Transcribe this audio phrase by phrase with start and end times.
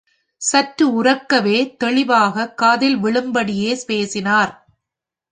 [0.41, 4.53] சற்று உரக்கவே தெளிவாக காதில் விழும்படியே பேசினார்.